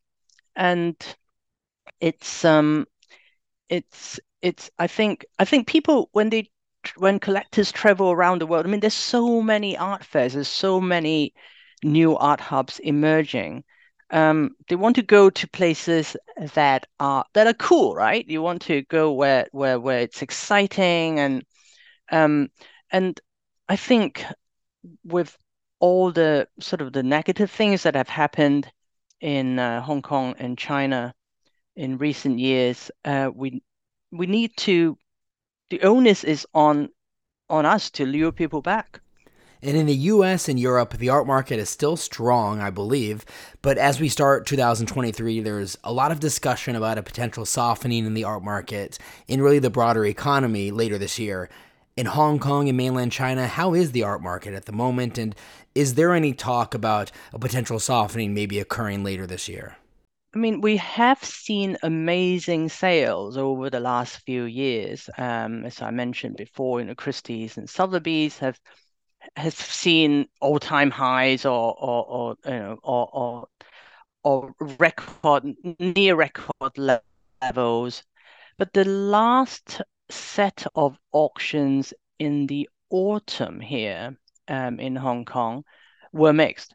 and 0.57 0.95
it's 2.01 2.43
um, 2.43 2.85
it's 3.69 4.19
it's 4.41 4.69
I 4.77 4.87
think 4.87 5.25
I 5.39 5.45
think 5.45 5.67
people 5.67 6.09
when 6.11 6.29
they 6.29 6.49
when 6.97 7.19
collectors 7.19 7.71
travel 7.71 8.11
around 8.11 8.39
the 8.41 8.47
world, 8.47 8.65
I 8.65 8.69
mean, 8.69 8.79
there's 8.79 8.93
so 8.93 9.41
many 9.41 9.77
art 9.77 10.03
fairs, 10.03 10.33
there's 10.33 10.47
so 10.47 10.81
many 10.81 11.33
new 11.83 12.17
art 12.17 12.39
hubs 12.39 12.79
emerging. 12.79 13.63
Um, 14.11 14.51
they 14.67 14.75
want 14.75 14.95
to 14.97 15.03
go 15.03 15.29
to 15.29 15.49
places 15.49 16.17
that 16.53 16.85
are 16.99 17.25
that 17.33 17.47
are 17.47 17.53
cool, 17.53 17.95
right? 17.95 18.27
You 18.27 18.41
want 18.41 18.61
to 18.63 18.81
go 18.83 19.13
where 19.13 19.47
where 19.51 19.79
where 19.79 19.99
it's 19.99 20.21
exciting 20.21 21.19
and 21.19 21.43
um, 22.11 22.49
and 22.91 23.19
I 23.69 23.77
think 23.77 24.25
with 25.05 25.37
all 25.79 26.11
the 26.11 26.47
sort 26.59 26.81
of 26.81 26.93
the 26.93 27.03
negative 27.03 27.49
things 27.51 27.83
that 27.83 27.95
have 27.95 28.09
happened 28.09 28.69
in 29.21 29.59
uh, 29.59 29.81
Hong 29.81 30.01
Kong 30.01 30.35
and 30.39 30.57
China 30.57 31.13
in 31.75 31.97
recent 31.97 32.39
years, 32.39 32.91
uh, 33.05 33.31
we 33.33 33.63
we 34.11 34.27
need 34.27 34.55
to 34.57 34.97
the 35.71 35.81
onus 35.81 36.23
is 36.23 36.45
on 36.53 36.89
on 37.49 37.65
us 37.65 37.89
to 37.89 38.05
lure 38.05 38.31
people 38.31 38.61
back. 38.61 39.01
And 39.63 39.77
in 39.77 39.85
the 39.85 39.95
US 39.95 40.49
and 40.49 40.59
Europe, 40.59 40.97
the 40.97 41.09
art 41.09 41.27
market 41.27 41.59
is 41.59 41.69
still 41.69 41.95
strong, 41.95 42.59
I 42.59 42.69
believe. 42.69 43.25
But 43.61 43.77
as 43.77 43.99
we 43.99 44.09
start 44.09 44.47
2023, 44.47 45.41
there's 45.41 45.77
a 45.83 45.93
lot 45.93 46.11
of 46.11 46.19
discussion 46.19 46.75
about 46.75 46.97
a 46.97 47.03
potential 47.03 47.45
softening 47.45 48.05
in 48.05 48.13
the 48.13 48.23
art 48.23 48.43
market 48.43 48.97
in 49.27 49.41
really 49.41 49.59
the 49.59 49.69
broader 49.69 50.05
economy 50.05 50.71
later 50.71 50.97
this 50.97 51.19
year. 51.19 51.49
In 51.95 52.05
Hong 52.05 52.39
Kong 52.39 52.69
and 52.69 52.77
mainland 52.77 53.11
China, 53.11 53.47
how 53.47 53.73
is 53.73 53.91
the 53.91 54.03
art 54.03 54.21
market 54.21 54.53
at 54.53 54.65
the 54.65 54.71
moment? 54.71 55.17
And 55.17 55.35
is 55.75 55.93
there 55.93 56.13
any 56.13 56.33
talk 56.33 56.73
about 56.73 57.11
a 57.33 57.39
potential 57.39 57.79
softening 57.79 58.33
maybe 58.33 58.59
occurring 58.59 59.03
later 59.03 59.27
this 59.27 59.47
year? 59.47 59.75
I 60.33 60.37
mean, 60.37 60.61
we 60.61 60.77
have 60.77 61.21
seen 61.23 61.77
amazing 61.83 62.69
sales 62.69 63.35
over 63.37 63.69
the 63.69 63.81
last 63.81 64.17
few 64.25 64.43
years. 64.45 65.09
Um, 65.17 65.65
as 65.65 65.81
I 65.81 65.91
mentioned 65.91 66.37
before, 66.37 66.79
you 66.79 66.85
know, 66.85 66.95
Christie's 66.95 67.57
and 67.57 67.69
Sotheby's 67.69 68.37
have 68.39 68.59
has 69.35 69.55
seen 69.55 70.27
all-time 70.39 70.89
highs 70.89 71.45
or 71.45 71.75
or, 71.77 72.05
or 72.05 72.35
you 72.45 72.59
know 72.59 72.79
or, 72.81 73.09
or 73.13 73.47
or 74.23 74.55
record 74.79 75.53
near 75.79 76.15
record 76.15 77.01
levels. 77.41 78.03
But 78.57 78.73
the 78.73 78.85
last 78.85 79.81
set 80.09 80.65
of 80.75 80.97
auctions 81.11 81.93
in 82.19 82.47
the 82.47 82.69
autumn 82.89 83.59
here 83.59 84.17
um, 84.47 84.79
in 84.79 84.95
Hong 84.95 85.25
Kong 85.25 85.63
were 86.13 86.33
mixed. 86.33 86.73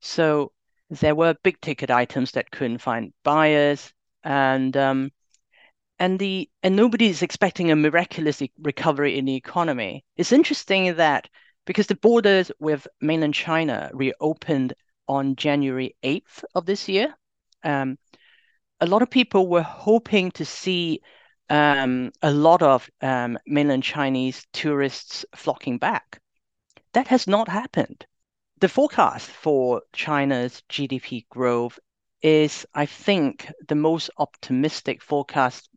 So 0.00 0.52
there 0.90 1.14
were 1.14 1.34
big 1.42 1.60
ticket 1.60 1.90
items 1.90 2.32
that 2.32 2.50
couldn't 2.50 2.78
find 2.78 3.12
buyers, 3.24 3.92
and 4.22 4.76
um, 4.76 5.10
and 5.98 6.18
the 6.18 6.48
and 6.62 6.76
nobody 6.76 7.08
is 7.08 7.22
expecting 7.22 7.70
a 7.70 7.76
miraculous 7.76 8.42
recovery 8.60 9.18
in 9.18 9.24
the 9.24 9.34
economy. 9.34 10.04
It's 10.16 10.32
interesting 10.32 10.94
that 10.96 11.28
because 11.64 11.86
the 11.88 11.96
borders 11.96 12.52
with 12.60 12.86
mainland 13.00 13.34
China 13.34 13.90
reopened 13.92 14.74
on 15.08 15.36
January 15.36 15.96
8th 16.02 16.44
of 16.54 16.66
this 16.66 16.88
year, 16.88 17.14
um, 17.64 17.98
a 18.80 18.86
lot 18.86 19.02
of 19.02 19.10
people 19.10 19.48
were 19.48 19.62
hoping 19.62 20.30
to 20.32 20.44
see 20.44 21.00
um, 21.48 22.12
a 22.22 22.30
lot 22.30 22.62
of 22.62 22.88
um, 23.00 23.38
mainland 23.46 23.82
Chinese 23.82 24.46
tourists 24.52 25.24
flocking 25.34 25.78
back. 25.78 26.20
That 26.92 27.08
has 27.08 27.26
not 27.26 27.48
happened 27.48 28.06
the 28.58 28.68
forecast 28.68 29.28
for 29.28 29.82
China's 29.92 30.62
GDP 30.68 31.26
growth 31.28 31.78
is, 32.22 32.66
I 32.74 32.86
think, 32.86 33.50
the 33.68 33.74
most 33.74 34.10
optimistic 34.18 35.02
forecast 35.02 35.68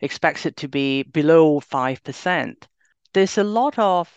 expects 0.00 0.46
it 0.46 0.56
to 0.58 0.68
be 0.68 1.02
below 1.02 1.60
5%. 1.60 2.68
There's 3.12 3.38
a 3.38 3.44
lot 3.44 3.78
of 3.78 4.08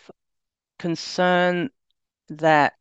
concern 0.80 1.70
that 2.30 2.74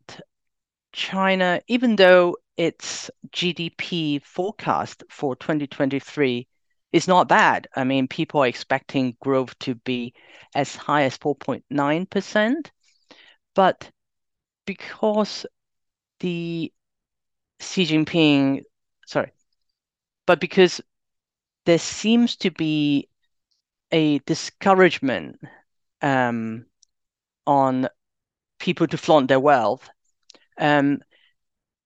China, 0.93 1.61
even 1.69 1.97
though 1.97 2.37
its 2.57 3.11
GDP 3.31 4.23
forecast 4.23 5.03
for 5.11 5.35
2023 5.37 6.47
is 6.93 7.09
not 7.09 7.29
bad. 7.29 7.67
I 7.75 7.85
mean, 7.85 8.07
people 8.07 8.43
are 8.43 8.47
expecting 8.47 9.17
growth 9.21 9.59
to 9.61 9.75
be 9.75 10.15
as 10.55 10.77
high 10.77 11.03
as 11.03 11.19
4.9%, 11.19 12.71
but 13.55 13.91
because 14.67 15.47
the 16.21 16.73
Xi 17.61 17.87
Jinping, 17.87 18.63
sorry, 19.07 19.33
but 20.27 20.41
because 20.41 20.81
there 21.67 21.79
seems 21.79 22.37
to 22.37 22.51
be 22.51 23.09
a 23.91 24.19
discouragement 24.21 25.41
um, 26.03 26.67
on 27.47 27.89
people 28.59 28.87
to 28.87 28.99
flaunt 28.99 29.29
their 29.29 29.41
wealth. 29.41 29.89
Um, 30.59 31.01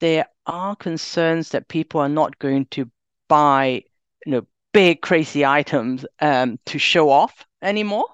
there 0.01 0.27
are 0.47 0.77
concerns 0.77 1.51
that 1.51 1.69
people 1.69 2.01
are 2.01 2.09
not 2.09 2.39
going 2.39 2.67
to 2.67 2.91
buy, 3.29 3.83
you 4.25 4.33
know, 4.33 4.47
big 4.73 5.01
crazy 5.01 5.45
items 5.45 6.07
um, 6.21 6.59
to 6.67 6.79
show 6.79 7.11
off 7.11 7.47
anymore. 7.63 8.07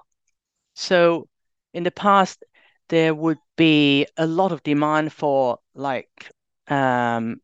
So 0.73 1.27
in 1.73 1.83
the 1.83 1.91
past, 1.91 2.43
there 2.89 3.13
would 3.13 3.39
be 3.55 4.07
a 4.17 4.27
lot 4.27 4.51
of 4.51 4.63
demand 4.63 5.13
for 5.13 5.59
like 5.73 6.31
um, 6.67 7.41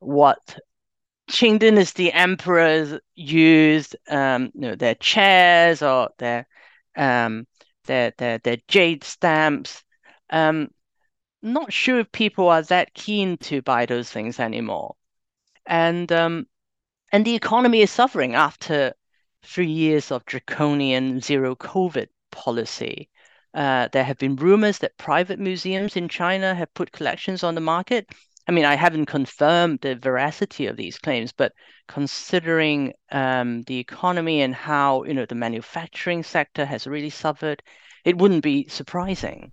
what 0.00 0.58
Qing 1.30 1.58
Dynasty 1.58 2.12
emperors 2.12 2.98
used, 3.14 3.96
um, 4.08 4.50
you 4.54 4.60
know, 4.60 4.74
their 4.74 4.94
chairs 4.94 5.82
or 5.82 6.10
their 6.18 6.46
um, 6.96 7.46
their 7.86 8.12
their 8.18 8.38
their 8.38 8.58
jade 8.68 9.04
stamps. 9.04 9.82
Um, 10.30 10.68
not 11.42 11.72
sure 11.72 12.00
if 12.00 12.12
people 12.12 12.48
are 12.48 12.62
that 12.62 12.94
keen 12.94 13.36
to 13.38 13.62
buy 13.62 13.86
those 13.86 14.10
things 14.10 14.38
anymore, 14.40 14.96
and 15.66 16.10
um, 16.12 16.46
and 17.12 17.24
the 17.24 17.34
economy 17.34 17.80
is 17.80 17.90
suffering 17.90 18.34
after 18.34 18.94
three 19.42 19.70
years 19.70 20.10
of 20.10 20.24
draconian 20.26 21.20
zero 21.20 21.54
COVID 21.54 22.08
policy. 22.30 23.08
Uh, 23.54 23.88
there 23.92 24.04
have 24.04 24.18
been 24.18 24.36
rumors 24.36 24.78
that 24.78 24.98
private 24.98 25.38
museums 25.38 25.96
in 25.96 26.08
China 26.08 26.54
have 26.54 26.72
put 26.74 26.92
collections 26.92 27.44
on 27.44 27.54
the 27.54 27.60
market. 27.60 28.08
I 28.46 28.52
mean, 28.52 28.64
I 28.64 28.74
haven't 28.74 29.06
confirmed 29.06 29.78
the 29.80 29.94
veracity 29.94 30.66
of 30.66 30.76
these 30.76 30.98
claims, 30.98 31.32
but 31.32 31.52
considering 31.88 32.92
um, 33.10 33.62
the 33.62 33.78
economy 33.78 34.42
and 34.42 34.54
how 34.54 35.04
you 35.04 35.14
know 35.14 35.24
the 35.24 35.34
manufacturing 35.34 36.22
sector 36.22 36.64
has 36.66 36.86
really 36.86 37.10
suffered, 37.10 37.62
it 38.04 38.18
wouldn't 38.18 38.42
be 38.42 38.68
surprising. 38.68 39.52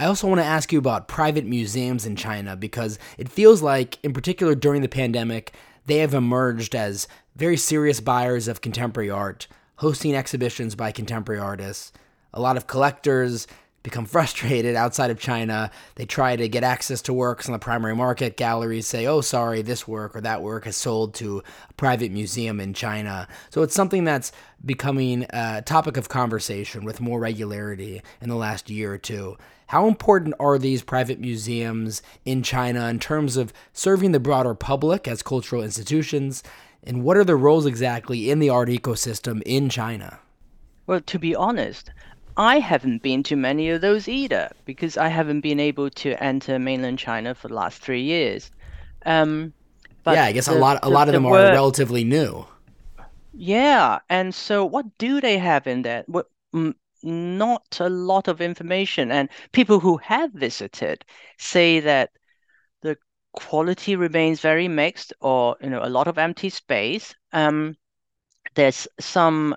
I 0.00 0.06
also 0.06 0.26
want 0.26 0.40
to 0.40 0.44
ask 0.44 0.72
you 0.72 0.80
about 0.80 1.06
private 1.06 1.44
museums 1.44 2.04
in 2.04 2.16
China 2.16 2.56
because 2.56 2.98
it 3.16 3.28
feels 3.28 3.62
like, 3.62 3.98
in 4.02 4.12
particular 4.12 4.56
during 4.56 4.82
the 4.82 4.88
pandemic, 4.88 5.52
they 5.86 5.98
have 5.98 6.14
emerged 6.14 6.74
as 6.74 7.06
very 7.36 7.56
serious 7.56 8.00
buyers 8.00 8.48
of 8.48 8.60
contemporary 8.60 9.10
art, 9.10 9.46
hosting 9.76 10.16
exhibitions 10.16 10.74
by 10.74 10.90
contemporary 10.90 11.40
artists. 11.40 11.92
A 12.34 12.40
lot 12.40 12.58
of 12.58 12.66
collectors 12.66 13.46
become 13.82 14.04
frustrated 14.14 14.74
outside 14.74 15.10
of 15.10 15.20
China. 15.20 15.70
They 15.94 16.04
try 16.04 16.34
to 16.34 16.48
get 16.48 16.64
access 16.64 17.00
to 17.02 17.12
works 17.12 17.46
on 17.46 17.52
the 17.52 17.58
primary 17.60 17.94
market. 17.94 18.36
Galleries 18.36 18.88
say, 18.88 19.06
oh, 19.06 19.20
sorry, 19.20 19.62
this 19.62 19.86
work 19.86 20.16
or 20.16 20.20
that 20.22 20.42
work 20.42 20.64
has 20.64 20.76
sold 20.76 21.14
to 21.14 21.42
a 21.70 21.72
private 21.74 22.10
museum 22.10 22.60
in 22.60 22.74
China. 22.74 23.28
So 23.50 23.62
it's 23.62 23.74
something 23.74 24.02
that's 24.02 24.32
becoming 24.64 25.26
a 25.30 25.62
topic 25.62 25.96
of 25.96 26.08
conversation 26.08 26.84
with 26.84 27.00
more 27.00 27.20
regularity 27.20 28.02
in 28.20 28.28
the 28.28 28.36
last 28.36 28.68
year 28.68 28.92
or 28.92 28.98
two. 28.98 29.36
How 29.68 29.86
important 29.88 30.34
are 30.38 30.58
these 30.58 30.82
private 30.82 31.20
museums 31.20 32.02
in 32.24 32.42
China 32.42 32.88
in 32.88 32.98
terms 32.98 33.36
of 33.36 33.52
serving 33.72 34.12
the 34.12 34.20
broader 34.20 34.54
public 34.54 35.08
as 35.08 35.22
cultural 35.22 35.62
institutions? 35.62 36.42
And 36.82 37.02
what 37.02 37.16
are 37.16 37.24
their 37.24 37.36
roles 37.36 37.64
exactly 37.64 38.30
in 38.30 38.40
the 38.40 38.50
art 38.50 38.68
ecosystem 38.68 39.42
in 39.46 39.70
China? 39.70 40.20
Well, 40.86 41.00
to 41.00 41.18
be 41.18 41.34
honest, 41.34 41.90
I 42.36 42.58
haven't 42.58 43.02
been 43.02 43.22
to 43.24 43.36
many 43.36 43.70
of 43.70 43.80
those 43.80 44.08
either 44.08 44.50
because 44.64 44.96
I 44.96 45.08
haven't 45.08 45.40
been 45.40 45.60
able 45.60 45.90
to 45.90 46.22
enter 46.22 46.58
mainland 46.58 46.98
China 46.98 47.34
for 47.34 47.48
the 47.48 47.54
last 47.54 47.80
three 47.80 48.02
years. 48.02 48.50
Um, 49.06 49.52
but 50.02 50.14
yeah, 50.14 50.24
I 50.24 50.32
guess 50.32 50.46
the, 50.46 50.54
a 50.54 50.58
lot 50.58 50.78
a 50.82 50.86
the, 50.86 50.90
lot 50.90 51.08
of 51.08 51.14
them 51.14 51.26
are 51.26 51.32
relatively 51.32 52.04
new. 52.04 52.46
Yeah, 53.32 54.00
and 54.08 54.34
so 54.34 54.64
what 54.64 54.98
do 54.98 55.20
they 55.20 55.38
have 55.38 55.66
in 55.66 55.82
there? 55.82 56.04
What 56.06 56.28
not 57.02 57.76
a 57.80 57.88
lot 57.88 58.28
of 58.28 58.40
information, 58.40 59.10
and 59.12 59.28
people 59.52 59.80
who 59.80 59.96
have 59.98 60.32
visited 60.32 61.04
say 61.38 61.80
that 61.80 62.10
the 62.82 62.96
quality 63.32 63.96
remains 63.96 64.40
very 64.40 64.68
mixed, 64.68 65.12
or 65.20 65.56
you 65.60 65.70
know, 65.70 65.80
a 65.82 65.88
lot 65.88 66.08
of 66.08 66.18
empty 66.18 66.50
space. 66.50 67.14
Um, 67.32 67.76
there's 68.54 68.86
some 69.00 69.56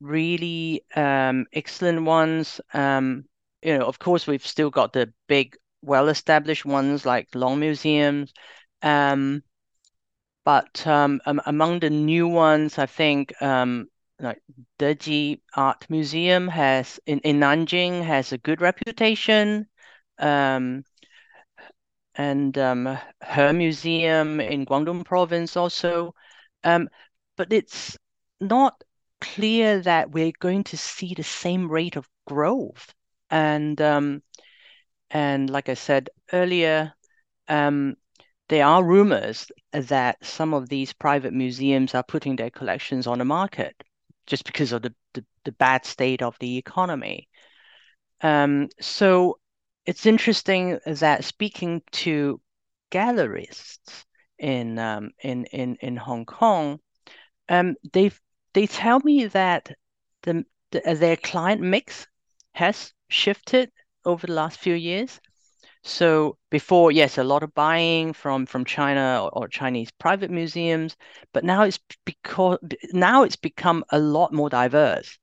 really 0.00 0.84
um, 0.94 1.46
excellent 1.52 2.02
ones. 2.02 2.60
Um, 2.72 3.24
you 3.62 3.78
know, 3.78 3.86
of 3.86 3.98
course, 3.98 4.26
we've 4.26 4.46
still 4.46 4.70
got 4.70 4.92
the 4.92 5.12
big, 5.28 5.56
well-established 5.82 6.64
ones 6.64 7.06
like 7.06 7.34
Long 7.34 7.60
Museums. 7.60 8.32
Um, 8.82 9.42
but 10.44 10.86
um, 10.86 11.20
among 11.24 11.80
the 11.80 11.90
new 11.90 12.28
ones, 12.28 12.78
I 12.78 12.86
think 12.86 13.40
um, 13.40 13.88
like 14.20 14.42
Deji 14.78 15.40
Art 15.56 15.86
Museum 15.88 16.48
has 16.48 17.00
in, 17.06 17.20
in 17.20 17.40
Nanjing 17.40 18.04
has 18.04 18.32
a 18.32 18.38
good 18.38 18.60
reputation. 18.60 19.66
Um, 20.18 20.84
and 22.14 22.56
um, 22.58 22.98
He 23.34 23.52
museum 23.52 24.40
in 24.40 24.66
Guangdong 24.66 25.04
province 25.04 25.56
also. 25.56 26.14
Um, 26.62 26.88
but 27.36 27.52
it's 27.52 27.98
not 28.40 28.82
clear 29.34 29.80
that 29.80 30.10
we're 30.10 30.32
going 30.38 30.64
to 30.64 30.76
see 30.76 31.14
the 31.14 31.22
same 31.22 31.70
rate 31.70 31.96
of 31.96 32.08
growth. 32.26 32.92
And 33.30 33.80
um, 33.80 34.22
and 35.10 35.50
like 35.50 35.68
I 35.68 35.74
said 35.74 36.10
earlier, 36.32 36.92
um, 37.48 37.96
there 38.48 38.66
are 38.66 38.84
rumors 38.84 39.46
that 39.72 40.24
some 40.24 40.54
of 40.54 40.68
these 40.68 40.92
private 40.92 41.32
museums 41.32 41.94
are 41.94 42.04
putting 42.04 42.36
their 42.36 42.50
collections 42.50 43.06
on 43.06 43.18
the 43.18 43.24
market 43.24 43.74
just 44.26 44.44
because 44.44 44.72
of 44.72 44.82
the, 44.82 44.94
the, 45.14 45.24
the 45.44 45.52
bad 45.52 45.84
state 45.84 46.22
of 46.22 46.36
the 46.38 46.56
economy. 46.56 47.28
Um, 48.20 48.68
so 48.80 49.38
it's 49.86 50.06
interesting 50.06 50.78
that 50.86 51.24
speaking 51.24 51.82
to 51.92 52.40
gallerists 52.90 54.04
in 54.38 54.78
um, 54.78 55.10
in 55.22 55.44
in 55.46 55.76
in 55.80 55.96
Hong 55.96 56.24
Kong, 56.24 56.78
um, 57.48 57.74
they've 57.92 58.18
they 58.54 58.66
tell 58.66 59.00
me 59.00 59.26
that 59.26 59.70
the, 60.22 60.44
the 60.70 60.90
uh, 60.90 60.94
their 60.94 61.16
client 61.16 61.60
mix 61.60 62.06
has 62.52 62.92
shifted 63.08 63.70
over 64.04 64.26
the 64.26 64.32
last 64.32 64.58
few 64.58 64.74
years. 64.74 65.20
So 65.82 66.38
before, 66.50 66.92
yes, 66.92 67.18
a 67.18 67.24
lot 67.24 67.42
of 67.42 67.54
buying 67.54 68.14
from 68.14 68.46
from 68.46 68.64
China 68.64 69.20
or, 69.24 69.30
or, 69.44 69.48
Chinese 69.48 69.90
private 69.90 70.30
museums, 70.30 70.96
but 71.32 71.44
now 71.44 71.62
it's 71.64 71.78
because 72.06 72.58
now 72.92 73.22
it's 73.22 73.36
become 73.36 73.84
a 73.90 73.98
lot 73.98 74.32
more 74.32 74.48
diverse. 74.48 75.18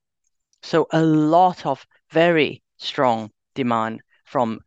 So 0.62 0.88
a 0.92 1.02
lot 1.02 1.66
of 1.66 1.86
very 2.12 2.62
strong 2.78 3.32
demand 3.56 4.02
from 4.26 4.60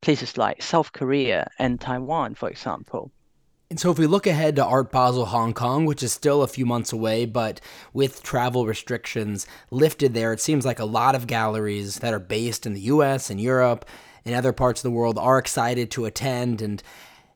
places 0.00 0.36
like 0.36 0.62
South 0.62 0.92
Korea 0.92 1.48
and 1.58 1.80
Taiwan, 1.80 2.34
for 2.34 2.48
example. 2.48 3.12
And 3.70 3.78
so, 3.78 3.90
if 3.90 3.98
we 3.98 4.06
look 4.06 4.26
ahead 4.26 4.56
to 4.56 4.64
Art 4.64 4.90
Basel 4.90 5.26
Hong 5.26 5.52
Kong, 5.52 5.84
which 5.84 6.02
is 6.02 6.10
still 6.10 6.42
a 6.42 6.48
few 6.48 6.64
months 6.64 6.90
away, 6.90 7.26
but 7.26 7.60
with 7.92 8.22
travel 8.22 8.64
restrictions 8.64 9.46
lifted 9.70 10.14
there, 10.14 10.32
it 10.32 10.40
seems 10.40 10.64
like 10.64 10.78
a 10.78 10.86
lot 10.86 11.14
of 11.14 11.26
galleries 11.26 11.98
that 11.98 12.14
are 12.14 12.18
based 12.18 12.64
in 12.64 12.72
the 12.72 12.80
US 12.82 13.28
and 13.28 13.38
Europe 13.38 13.84
and 14.24 14.34
other 14.34 14.54
parts 14.54 14.80
of 14.80 14.84
the 14.84 14.96
world 14.96 15.18
are 15.18 15.36
excited 15.36 15.90
to 15.90 16.06
attend 16.06 16.62
and 16.62 16.82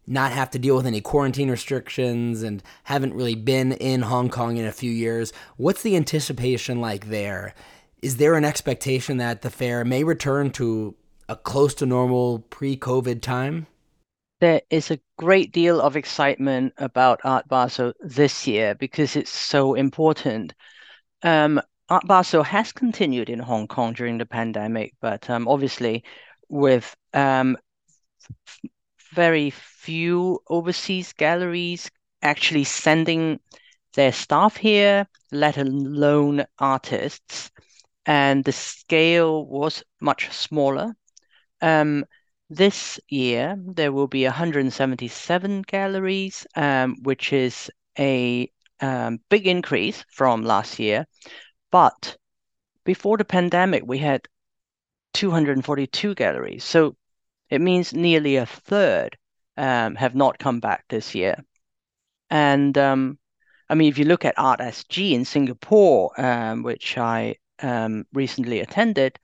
not 0.06 0.32
have 0.32 0.50
to 0.50 0.58
deal 0.58 0.74
with 0.74 0.86
any 0.86 1.02
quarantine 1.02 1.50
restrictions 1.50 2.42
and 2.42 2.62
haven't 2.84 3.14
really 3.14 3.34
been 3.34 3.72
in 3.72 4.00
Hong 4.00 4.30
Kong 4.30 4.56
in 4.56 4.64
a 4.64 4.72
few 4.72 4.90
years. 4.90 5.34
What's 5.58 5.82
the 5.82 5.96
anticipation 5.96 6.80
like 6.80 7.08
there? 7.08 7.54
Is 8.00 8.16
there 8.16 8.36
an 8.36 8.44
expectation 8.46 9.18
that 9.18 9.42
the 9.42 9.50
fair 9.50 9.84
may 9.84 10.02
return 10.02 10.50
to 10.52 10.94
a 11.28 11.36
close 11.36 11.74
to 11.74 11.86
normal 11.86 12.38
pre 12.38 12.74
COVID 12.74 13.20
time? 13.20 13.66
There 14.42 14.62
is 14.70 14.90
a 14.90 14.98
great 15.18 15.52
deal 15.52 15.80
of 15.80 15.94
excitement 15.96 16.72
about 16.76 17.20
Art 17.22 17.46
Basel 17.46 17.92
this 18.00 18.44
year 18.44 18.74
because 18.74 19.14
it's 19.14 19.30
so 19.30 19.74
important. 19.74 20.52
Um, 21.22 21.62
Art 21.88 22.08
Basel 22.08 22.42
has 22.42 22.72
continued 22.72 23.30
in 23.30 23.38
Hong 23.38 23.68
Kong 23.68 23.92
during 23.92 24.18
the 24.18 24.26
pandemic, 24.26 24.94
but 25.00 25.30
um, 25.30 25.46
obviously 25.46 26.02
with 26.48 26.92
um, 27.14 27.56
very 29.12 29.50
few 29.50 30.40
overseas 30.48 31.12
galleries 31.12 31.88
actually 32.20 32.64
sending 32.64 33.38
their 33.94 34.10
staff 34.10 34.56
here, 34.56 35.06
let 35.30 35.56
alone 35.56 36.44
artists, 36.58 37.52
and 38.06 38.42
the 38.42 38.50
scale 38.50 39.46
was 39.46 39.84
much 40.00 40.32
smaller. 40.32 40.96
Um, 41.60 42.06
this 42.54 43.00
year, 43.08 43.56
there 43.58 43.92
will 43.92 44.08
be 44.08 44.24
177 44.24 45.62
galleries, 45.62 46.46
um, 46.54 46.96
which 47.02 47.32
is 47.32 47.70
a 47.98 48.50
um, 48.80 49.20
big 49.30 49.46
increase 49.46 50.04
from 50.10 50.42
last 50.44 50.78
year. 50.78 51.06
But 51.70 52.16
before 52.84 53.16
the 53.16 53.24
pandemic, 53.24 53.84
we 53.86 53.98
had 53.98 54.28
242 55.14 56.14
galleries. 56.14 56.64
So 56.64 56.96
it 57.48 57.60
means 57.60 57.94
nearly 57.94 58.36
a 58.36 58.46
third 58.46 59.16
um, 59.56 59.94
have 59.94 60.14
not 60.14 60.38
come 60.38 60.60
back 60.60 60.84
this 60.88 61.14
year. 61.14 61.36
And 62.28 62.76
um, 62.76 63.18
I 63.68 63.74
mean, 63.74 63.88
if 63.88 63.98
you 63.98 64.04
look 64.04 64.24
at 64.24 64.38
Art 64.38 64.60
SG 64.60 65.12
in 65.12 65.24
Singapore, 65.24 66.12
um, 66.20 66.62
which 66.62 66.98
I 66.98 67.36
um, 67.60 68.04
recently 68.12 68.60
attended, 68.60 69.18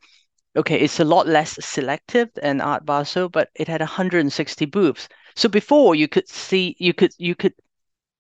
okay, 0.58 0.78
it's 0.80 1.00
a 1.00 1.04
lot 1.04 1.26
less 1.26 1.56
selective 1.64 2.30
than 2.34 2.60
Art 2.60 2.84
Basel, 2.84 3.28
but 3.28 3.50
it 3.54 3.68
had 3.68 3.80
160 3.80 4.66
booths. 4.66 5.08
So 5.36 5.48
before 5.48 5.94
you 5.94 6.08
could 6.08 6.28
see, 6.28 6.76
you 6.78 6.92
could 6.92 7.12
you 7.18 7.34
could 7.34 7.54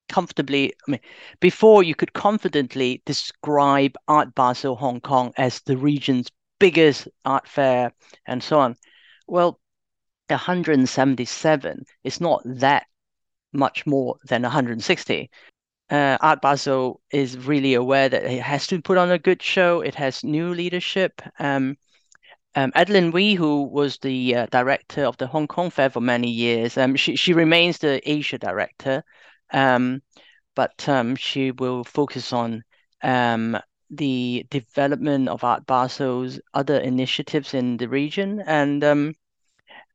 comfortably, 0.08 0.72
I 0.86 0.90
mean, 0.92 1.00
before 1.40 1.82
you 1.82 1.94
could 1.94 2.12
confidently 2.12 3.02
describe 3.04 3.96
Art 4.06 4.34
Basel 4.34 4.76
Hong 4.76 5.00
Kong 5.00 5.32
as 5.36 5.60
the 5.62 5.76
region's 5.76 6.30
biggest 6.58 7.08
art 7.24 7.46
fair 7.48 7.92
and 8.26 8.42
so 8.42 8.58
on. 8.60 8.76
Well, 9.26 9.60
177 10.28 11.84
is 12.04 12.20
not 12.20 12.42
that 12.44 12.86
much 13.52 13.86
more 13.86 14.16
than 14.24 14.42
160. 14.42 15.30
Uh, 15.90 16.18
Art 16.20 16.40
Basel 16.42 17.00
is 17.10 17.38
really 17.38 17.74
aware 17.74 18.08
that 18.08 18.24
it 18.24 18.42
has 18.42 18.66
to 18.68 18.82
put 18.82 18.98
on 18.98 19.10
a 19.10 19.18
good 19.18 19.42
show. 19.42 19.80
It 19.80 19.94
has 19.94 20.22
new 20.22 20.52
leadership. 20.54 21.22
Um, 21.38 21.76
um, 22.54 22.72
Adeline 22.74 23.12
Ooi, 23.12 23.36
who 23.36 23.64
was 23.64 23.98
the 23.98 24.34
uh, 24.34 24.46
director 24.46 25.04
of 25.04 25.16
the 25.18 25.26
Hong 25.26 25.46
Kong 25.46 25.70
Fair 25.70 25.90
for 25.90 26.00
many 26.00 26.30
years, 26.30 26.76
um, 26.76 26.96
she 26.96 27.14
she 27.16 27.32
remains 27.32 27.78
the 27.78 28.00
Asia 28.08 28.38
director, 28.38 29.04
um, 29.52 30.02
but 30.54 30.88
um, 30.88 31.14
she 31.14 31.52
will 31.52 31.84
focus 31.84 32.32
on 32.32 32.64
um, 33.02 33.56
the 33.90 34.46
development 34.50 35.28
of 35.28 35.44
Art 35.44 35.66
Basel's 35.66 36.40
other 36.54 36.78
initiatives 36.78 37.54
in 37.54 37.76
the 37.76 37.88
region, 37.88 38.42
and 38.46 38.82
um, 38.82 39.14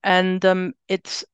and 0.03 0.73
it's 0.87 1.25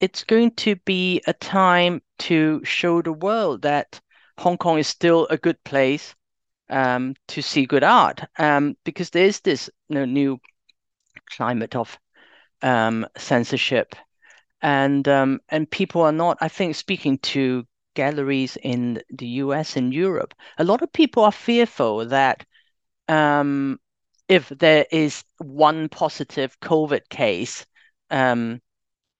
it's 0.00 0.22
going 0.24 0.52
to 0.56 0.76
be 0.84 1.20
a 1.26 1.32
time 1.32 2.00
to 2.18 2.64
show 2.64 3.02
the 3.02 3.12
world 3.12 3.62
that 3.62 4.00
Hong 4.38 4.56
Kong 4.58 4.78
is 4.78 4.86
still 4.86 5.26
a 5.28 5.36
good 5.36 5.62
place 5.64 6.14
to 6.70 7.42
see 7.42 7.66
good 7.66 7.82
art 7.82 8.20
because 8.84 9.10
there's 9.10 9.40
this 9.40 9.70
you 9.88 9.94
know, 9.96 10.04
new 10.04 10.38
climate 11.28 11.76
of 11.76 11.98
um, 12.62 13.06
censorship, 13.16 13.94
and 14.62 15.06
um, 15.08 15.40
and 15.48 15.70
people 15.70 16.02
are 16.02 16.12
not. 16.12 16.38
I 16.40 16.48
think 16.48 16.74
speaking 16.74 17.18
to 17.18 17.66
galleries 17.94 18.56
in 18.62 19.02
the 19.10 19.26
U.S. 19.42 19.76
and 19.76 19.92
Europe, 19.92 20.34
a 20.58 20.64
lot 20.64 20.82
of 20.82 20.92
people 20.92 21.24
are 21.24 21.32
fearful 21.32 22.06
that 22.06 22.44
um, 23.08 23.78
if 24.28 24.48
there 24.50 24.86
is 24.90 25.24
one 25.38 25.88
positive 25.88 26.58
COVID 26.60 27.08
case, 27.08 27.66
um, 28.10 28.60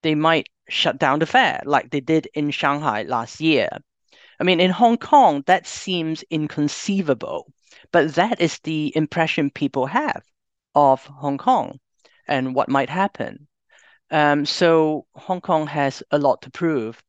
they 0.03 0.15
might 0.15 0.49
shut 0.69 0.99
down 0.99 1.19
the 1.19 1.27
fair 1.27 1.63
like 1.65 1.91
they 1.91 2.01
did 2.01 2.29
in 2.35 2.51
Shanghai 2.51 3.03
last 3.03 3.41
year. 3.41 3.69
I 4.41 4.45
mean, 4.45 4.61
in 4.61 4.71
Hong 4.71 4.99
Kong, 4.99 5.43
that 5.47 5.67
seems 5.67 6.23
inconceivable, 6.31 7.53
but 7.91 8.15
that 8.15 8.41
is 8.41 8.61
the 8.61 8.93
impression 8.95 9.51
people 9.51 9.87
have 9.87 10.23
of 10.75 11.05
Hong 11.07 11.39
Kong 11.39 11.81
and 12.29 12.55
what 12.55 12.69
might 12.69 12.91
happen. 12.91 13.47
Um, 14.11 14.47
so 14.47 15.07
Hong 15.15 15.41
Kong 15.41 15.67
has 15.67 16.03
a 16.11 16.19
lot 16.19 16.43
to 16.43 16.51
prove, 16.51 17.03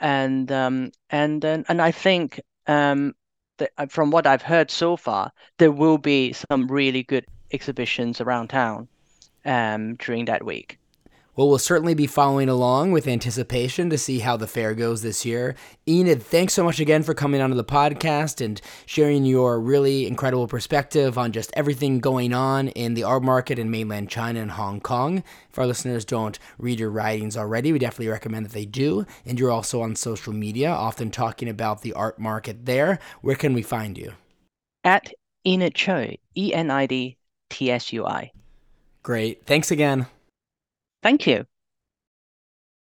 and 0.00 0.50
um, 0.50 0.90
and 1.10 1.44
and, 1.44 1.80
I 1.80 1.92
think 1.92 2.40
um, 2.66 3.14
uh, 3.60 3.86
from 3.86 4.10
what 4.10 4.26
I've 4.26 4.42
heard 4.42 4.70
so 4.70 4.96
far, 4.96 5.32
there 5.58 5.70
will 5.70 5.98
be 5.98 6.32
some 6.32 6.66
really 6.66 7.04
good 7.04 7.26
exhibitions 7.52 8.20
around 8.20 8.48
town 8.48 8.88
um, 9.44 9.94
during 9.96 10.24
that 10.24 10.44
week. 10.44 10.79
Well, 11.36 11.48
we'll 11.48 11.58
certainly 11.58 11.94
be 11.94 12.08
following 12.08 12.48
along 12.48 12.90
with 12.90 13.06
anticipation 13.06 13.88
to 13.90 13.98
see 13.98 14.18
how 14.18 14.36
the 14.36 14.48
fair 14.48 14.74
goes 14.74 15.02
this 15.02 15.24
year. 15.24 15.54
Enid, 15.88 16.22
thanks 16.22 16.54
so 16.54 16.64
much 16.64 16.80
again 16.80 17.04
for 17.04 17.14
coming 17.14 17.40
onto 17.40 17.54
the 17.54 17.64
podcast 17.64 18.44
and 18.44 18.60
sharing 18.84 19.24
your 19.24 19.60
really 19.60 20.08
incredible 20.08 20.48
perspective 20.48 21.16
on 21.16 21.30
just 21.30 21.52
everything 21.54 22.00
going 22.00 22.34
on 22.34 22.68
in 22.68 22.94
the 22.94 23.04
art 23.04 23.22
market 23.22 23.60
in 23.60 23.70
mainland 23.70 24.10
China 24.10 24.40
and 24.40 24.50
Hong 24.50 24.80
Kong. 24.80 25.22
If 25.48 25.58
our 25.58 25.66
listeners 25.66 26.04
don't 26.04 26.36
read 26.58 26.80
your 26.80 26.90
writings 26.90 27.36
already, 27.36 27.72
we 27.72 27.78
definitely 27.78 28.08
recommend 28.08 28.44
that 28.46 28.52
they 28.52 28.66
do. 28.66 29.06
And 29.24 29.38
you're 29.38 29.52
also 29.52 29.82
on 29.82 29.94
social 29.94 30.32
media, 30.32 30.70
often 30.70 31.12
talking 31.12 31.48
about 31.48 31.82
the 31.82 31.92
art 31.92 32.18
market 32.18 32.66
there. 32.66 32.98
Where 33.22 33.36
can 33.36 33.54
we 33.54 33.62
find 33.62 33.96
you? 33.96 34.14
At 34.82 35.12
Enid 35.46 35.74
Tsui, 35.74 36.18
E 36.36 36.52
N 36.52 36.70
I 36.70 36.86
D 36.86 37.16
T 37.50 37.70
S 37.70 37.92
U 37.92 38.04
I. 38.04 38.32
Great. 39.02 39.46
Thanks 39.46 39.70
again. 39.70 40.06
Thank 41.02 41.26
you. 41.26 41.46